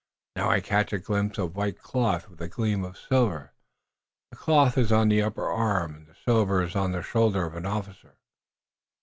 [0.35, 3.53] "Now I catch a glimpse of white cloth with a gleam of silver.
[4.31, 7.53] The cloth is on the upper arm, and the silver is on the shoulder of
[7.55, 8.15] an officer."